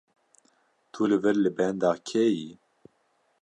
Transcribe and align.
Tu 0.93 1.01
li 1.11 1.17
vir 1.25 1.37
li 1.43 1.51
benda 1.59 1.91
kê 2.07 2.23
yî? 2.39 2.49